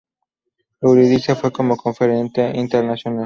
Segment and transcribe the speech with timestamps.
[0.81, 3.19] Eurídice fue como conferenciante internacional.